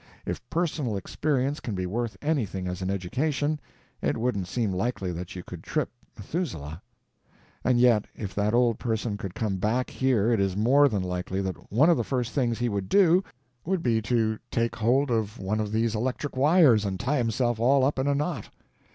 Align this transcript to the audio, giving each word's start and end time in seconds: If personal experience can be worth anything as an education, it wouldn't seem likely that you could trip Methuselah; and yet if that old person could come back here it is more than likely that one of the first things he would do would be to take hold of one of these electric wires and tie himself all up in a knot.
If 0.25 0.41
personal 0.49 0.97
experience 0.97 1.59
can 1.59 1.75
be 1.75 1.85
worth 1.85 2.17
anything 2.23 2.67
as 2.67 2.81
an 2.81 2.89
education, 2.89 3.59
it 4.01 4.17
wouldn't 4.17 4.47
seem 4.47 4.71
likely 4.71 5.11
that 5.11 5.35
you 5.35 5.43
could 5.43 5.61
trip 5.61 5.91
Methuselah; 6.17 6.81
and 7.63 7.79
yet 7.79 8.05
if 8.15 8.33
that 8.33 8.55
old 8.55 8.79
person 8.79 9.15
could 9.15 9.35
come 9.35 9.57
back 9.57 9.91
here 9.91 10.31
it 10.31 10.39
is 10.39 10.57
more 10.57 10.89
than 10.89 11.03
likely 11.03 11.39
that 11.43 11.71
one 11.71 11.91
of 11.91 11.97
the 11.97 12.03
first 12.03 12.31
things 12.31 12.57
he 12.57 12.67
would 12.67 12.89
do 12.89 13.23
would 13.63 13.83
be 13.83 14.01
to 14.01 14.39
take 14.49 14.75
hold 14.77 15.11
of 15.11 15.37
one 15.37 15.59
of 15.59 15.71
these 15.71 15.93
electric 15.93 16.35
wires 16.35 16.83
and 16.83 16.99
tie 16.99 17.17
himself 17.17 17.59
all 17.59 17.85
up 17.85 17.99
in 17.99 18.07
a 18.07 18.15
knot. 18.15 18.49